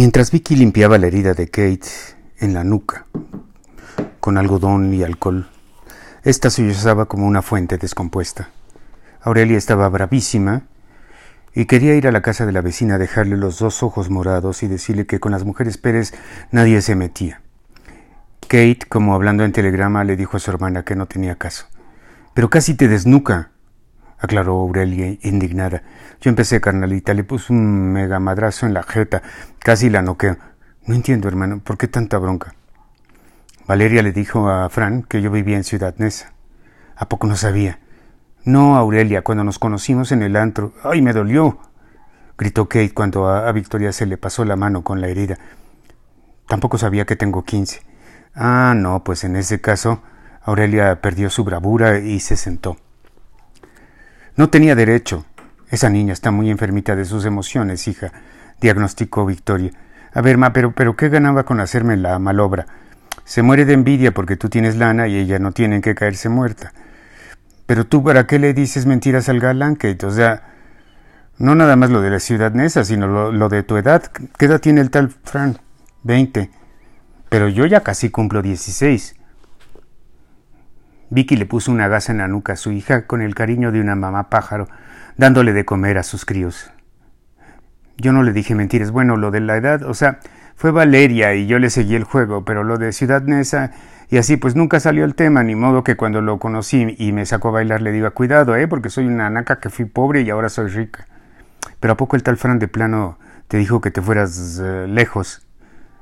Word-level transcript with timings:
Mientras 0.00 0.30
Vicky 0.30 0.56
limpiaba 0.56 0.96
la 0.96 1.08
herida 1.08 1.34
de 1.34 1.48
Kate 1.48 1.86
en 2.38 2.54
la 2.54 2.64
nuca 2.64 3.04
con 4.20 4.38
algodón 4.38 4.94
y 4.94 5.02
alcohol, 5.02 5.50
esta 6.22 6.48
sollozaba 6.48 7.04
como 7.04 7.26
una 7.26 7.42
fuente 7.42 7.76
descompuesta. 7.76 8.48
Aurelia 9.20 9.58
estaba 9.58 9.86
bravísima 9.90 10.62
y 11.54 11.66
quería 11.66 11.96
ir 11.96 12.08
a 12.08 12.12
la 12.12 12.22
casa 12.22 12.46
de 12.46 12.52
la 12.52 12.62
vecina 12.62 12.94
a 12.94 12.98
dejarle 12.98 13.36
los 13.36 13.58
dos 13.58 13.82
ojos 13.82 14.08
morados 14.08 14.62
y 14.62 14.68
decirle 14.68 15.04
que 15.04 15.20
con 15.20 15.32
las 15.32 15.44
mujeres 15.44 15.76
Pérez 15.76 16.14
nadie 16.50 16.80
se 16.80 16.94
metía. 16.94 17.42
Kate, 18.40 18.86
como 18.88 19.14
hablando 19.14 19.44
en 19.44 19.52
telegrama, 19.52 20.04
le 20.04 20.16
dijo 20.16 20.38
a 20.38 20.40
su 20.40 20.50
hermana 20.50 20.82
que 20.82 20.96
no 20.96 21.08
tenía 21.08 21.34
caso. 21.34 21.66
Pero 22.32 22.48
casi 22.48 22.72
te 22.72 22.88
desnuca, 22.88 23.50
aclaró 24.20 24.60
Aurelia 24.60 25.16
indignada. 25.22 25.82
Yo 26.20 26.28
empecé, 26.28 26.60
carnalita, 26.60 27.14
le 27.14 27.24
puse 27.24 27.52
un 27.52 27.92
mega 27.92 28.20
madrazo 28.20 28.66
en 28.66 28.74
la 28.74 28.82
jeta, 28.82 29.22
casi 29.58 29.90
la 29.90 30.02
noqueo. 30.02 30.36
No 30.86 30.94
entiendo, 30.94 31.28
hermano, 31.28 31.60
¿por 31.60 31.78
qué 31.78 31.88
tanta 31.88 32.18
bronca? 32.18 32.54
Valeria 33.66 34.02
le 34.02 34.12
dijo 34.12 34.50
a 34.50 34.68
Fran 34.68 35.02
que 35.02 35.22
yo 35.22 35.30
vivía 35.30 35.56
en 35.56 35.64
Ciudad 35.64 35.94
Neza. 35.98 36.32
¿A 36.96 37.08
poco 37.08 37.26
no 37.26 37.36
sabía? 37.36 37.78
No, 38.44 38.76
Aurelia, 38.76 39.22
cuando 39.22 39.44
nos 39.44 39.58
conocimos 39.58 40.12
en 40.12 40.22
el 40.22 40.36
antro. 40.36 40.72
¡Ay, 40.82 41.02
me 41.02 41.12
dolió! 41.12 41.58
gritó 42.36 42.68
Kate 42.68 42.94
cuando 42.94 43.28
a, 43.28 43.52
Victoria 43.52 43.92
se 43.92 44.06
le 44.06 44.16
pasó 44.16 44.44
la 44.44 44.56
mano 44.56 44.82
con 44.82 45.00
la 45.00 45.08
herida. 45.08 45.38
Tampoco 46.48 46.78
sabía 46.78 47.04
que 47.04 47.16
tengo 47.16 47.44
quince. 47.44 47.82
Ah, 48.34 48.74
no, 48.76 49.04
pues 49.04 49.24
en 49.24 49.36
ese 49.36 49.60
caso 49.60 50.02
Aurelia 50.42 51.00
perdió 51.00 51.30
su 51.30 51.44
bravura 51.44 51.98
y 51.98 52.18
se 52.20 52.36
sentó. 52.36 52.76
No 54.40 54.48
tenía 54.48 54.74
derecho. 54.74 55.26
Esa 55.68 55.90
niña 55.90 56.14
está 56.14 56.30
muy 56.30 56.48
enfermita 56.48 56.96
de 56.96 57.04
sus 57.04 57.26
emociones, 57.26 57.86
hija, 57.86 58.10
diagnosticó 58.58 59.26
Victoria. 59.26 59.70
A 60.14 60.22
ver, 60.22 60.38
ma, 60.38 60.54
pero, 60.54 60.72
pero 60.72 60.96
¿qué 60.96 61.10
ganaba 61.10 61.44
con 61.44 61.60
hacerme 61.60 61.98
la 61.98 62.18
malobra? 62.18 62.64
Se 63.26 63.42
muere 63.42 63.66
de 63.66 63.74
envidia 63.74 64.14
porque 64.14 64.36
tú 64.36 64.48
tienes 64.48 64.76
lana 64.76 65.08
y 65.08 65.16
ella 65.16 65.38
no 65.38 65.52
tiene 65.52 65.82
que 65.82 65.94
caerse 65.94 66.30
muerta. 66.30 66.72
Pero 67.66 67.84
tú, 67.84 68.02
¿para 68.02 68.26
qué 68.26 68.38
le 68.38 68.54
dices 68.54 68.86
mentiras 68.86 69.28
al 69.28 69.40
galán, 69.40 69.74
Kate? 69.74 70.06
O 70.06 70.10
sea, 70.10 70.42
no 71.36 71.54
nada 71.54 71.76
más 71.76 71.90
lo 71.90 72.00
de 72.00 72.08
la 72.08 72.18
ciudad 72.18 72.54
Nesa, 72.54 72.82
sino 72.82 73.08
lo, 73.08 73.32
lo 73.32 73.50
de 73.50 73.62
tu 73.62 73.76
edad. 73.76 74.04
¿Qué 74.38 74.46
edad 74.46 74.58
tiene 74.58 74.80
el 74.80 74.90
tal 74.90 75.10
Fran? 75.10 75.58
Veinte. 76.02 76.50
Pero 77.28 77.50
yo 77.50 77.66
ya 77.66 77.82
casi 77.82 78.08
cumplo 78.08 78.40
dieciséis. 78.40 79.16
Vicky 81.10 81.36
le 81.36 81.46
puso 81.46 81.72
una 81.72 81.88
gasa 81.88 82.12
en 82.12 82.18
la 82.18 82.28
nuca 82.28 82.54
a 82.54 82.56
su 82.56 82.72
hija 82.72 83.06
con 83.06 83.20
el 83.20 83.34
cariño 83.34 83.72
de 83.72 83.80
una 83.80 83.96
mamá 83.96 84.30
pájaro, 84.30 84.68
dándole 85.16 85.52
de 85.52 85.64
comer 85.64 85.98
a 85.98 86.02
sus 86.02 86.24
críos. 86.24 86.70
Yo 87.96 88.12
no 88.12 88.22
le 88.22 88.32
dije 88.32 88.54
mentiras. 88.54 88.92
Bueno, 88.92 89.16
lo 89.16 89.30
de 89.30 89.40
la 89.40 89.56
edad, 89.56 89.82
o 89.82 89.94
sea, 89.94 90.20
fue 90.56 90.70
Valeria 90.70 91.34
y 91.34 91.46
yo 91.46 91.58
le 91.58 91.68
seguí 91.68 91.96
el 91.96 92.04
juego, 92.04 92.44
pero 92.44 92.64
lo 92.64 92.78
de 92.78 92.92
Ciudad 92.92 93.22
Nesa 93.22 93.72
y 94.10 94.18
así 94.18 94.36
pues 94.36 94.56
nunca 94.56 94.80
salió 94.80 95.04
el 95.04 95.14
tema, 95.14 95.44
ni 95.44 95.54
modo 95.54 95.84
que 95.84 95.96
cuando 95.96 96.20
lo 96.20 96.38
conocí 96.38 96.96
y 96.98 97.12
me 97.12 97.24
sacó 97.26 97.48
a 97.48 97.52
bailar 97.52 97.80
le 97.80 97.92
diga 97.92 98.10
cuidado, 98.10 98.56
eh, 98.56 98.66
porque 98.66 98.90
soy 98.90 99.06
una 99.06 99.30
naca 99.30 99.60
que 99.60 99.70
fui 99.70 99.84
pobre 99.84 100.22
y 100.22 100.30
ahora 100.30 100.48
soy 100.48 100.68
rica. 100.68 101.06
Pero 101.78 101.92
a 101.92 101.96
poco 101.96 102.16
el 102.16 102.22
tal 102.22 102.36
Fran 102.36 102.58
de 102.58 102.66
plano 102.66 103.18
te 103.46 103.56
dijo 103.56 103.80
que 103.80 103.90
te 103.90 104.02
fueras 104.02 104.60
eh, 104.62 104.86
lejos, 104.88 105.46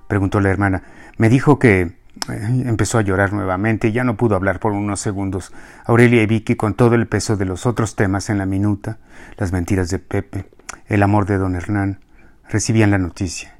preguntó 0.08 0.40
la 0.40 0.48
hermana. 0.48 0.82
Me 1.18 1.28
dijo 1.28 1.58
que 1.58 1.98
empezó 2.28 2.98
a 2.98 3.02
llorar 3.02 3.32
nuevamente 3.32 3.88
y 3.88 3.92
ya 3.92 4.04
no 4.04 4.16
pudo 4.16 4.36
hablar 4.36 4.60
por 4.60 4.72
unos 4.72 5.00
segundos. 5.00 5.52
Aurelia 5.84 6.22
y 6.22 6.26
Vicky, 6.26 6.56
con 6.56 6.74
todo 6.74 6.94
el 6.94 7.06
peso 7.06 7.36
de 7.36 7.44
los 7.44 7.66
otros 7.66 7.96
temas 7.96 8.30
en 8.30 8.38
la 8.38 8.46
minuta, 8.46 8.98
las 9.36 9.52
mentiras 9.52 9.90
de 9.90 9.98
Pepe, 9.98 10.48
el 10.86 11.02
amor 11.02 11.26
de 11.26 11.38
don 11.38 11.54
Hernán, 11.54 12.00
recibían 12.48 12.90
la 12.90 12.98
noticia. 12.98 13.56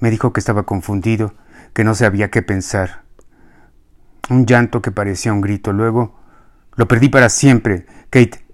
Me 0.00 0.10
dijo 0.10 0.32
que 0.32 0.40
estaba 0.40 0.64
confundido, 0.64 1.34
que 1.72 1.84
no 1.84 1.94
sabía 1.94 2.30
qué 2.30 2.42
pensar. 2.42 3.02
Un 4.28 4.46
llanto 4.46 4.82
que 4.82 4.90
parecía 4.90 5.32
un 5.32 5.40
grito. 5.40 5.72
Luego, 5.72 6.18
lo 6.74 6.88
perdí 6.88 7.08
para 7.08 7.28
siempre. 7.28 7.86
Kate 8.10 8.44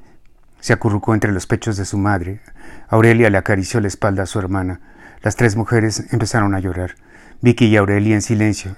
se 0.61 0.73
acurrucó 0.73 1.15
entre 1.15 1.33
los 1.33 1.47
pechos 1.47 1.77
de 1.77 1.85
su 1.85 1.99
madre. 1.99 2.41
Aurelia 2.89 3.31
le 3.31 3.39
acarició 3.39 3.81
la 3.81 3.89
espalda 3.89 4.25
a 4.25 4.27
su 4.27 4.39
hermana. 4.39 4.81
Las 5.23 5.37
tres 5.37 5.57
mujeres 5.57 6.13
empezaron 6.13 6.55
a 6.55 6.61
llorar. 6.61 6.95
Vicky 7.41 7.67
y 7.67 7.77
Aurelia 7.77 8.15
en 8.15 8.23
silencio. 8.23 8.77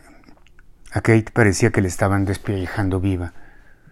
A 0.95 1.01
Kate 1.01 1.33
parecía 1.33 1.71
que 1.71 1.81
le 1.81 1.89
estaban 1.89 2.25
despiellejando 2.25 3.01
viva. 3.01 3.33